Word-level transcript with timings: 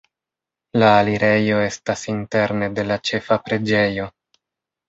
La 0.83 0.87
alirejo 1.01 1.59
estas 1.65 2.05
interne 2.13 2.71
de 2.81 2.89
la 2.93 2.99
ĉefa 3.11 3.39
preĝejo. 3.47 4.09